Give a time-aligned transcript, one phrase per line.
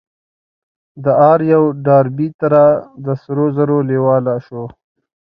[1.03, 2.63] د آر يو ډاربي تره
[3.05, 4.63] د سرو زرو لېواله شو.